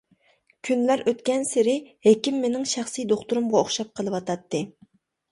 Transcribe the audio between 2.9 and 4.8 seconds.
دوختۇرۇمغا ئوخشاپ قېلىۋاتاتتى.